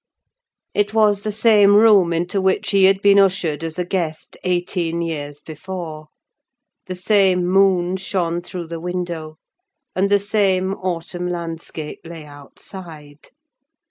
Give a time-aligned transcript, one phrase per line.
[0.73, 5.03] It was the same room into which he had been ushered, as a guest, eighteen
[5.03, 6.07] years before:
[6.87, 9.37] the same moon shone through the window;
[9.95, 13.29] and the same autumn landscape lay outside.